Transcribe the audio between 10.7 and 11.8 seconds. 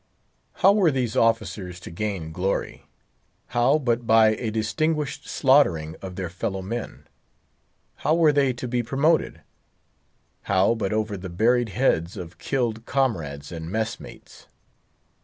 but over the buried